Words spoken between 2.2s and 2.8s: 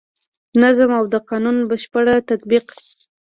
تطبیق.